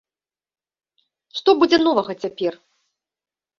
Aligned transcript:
Што 1.41 1.49
будзе 1.61 1.77
новага 1.87 2.13
цяпер? 2.25 2.53